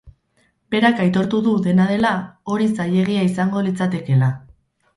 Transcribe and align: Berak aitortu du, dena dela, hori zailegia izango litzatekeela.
Berak 0.75 1.01
aitortu 1.03 1.41
du, 1.49 1.53
dena 1.67 1.85
dela, 1.93 2.15
hori 2.55 2.71
zailegia 2.77 3.29
izango 3.29 3.65
litzatekeela. 3.69 4.35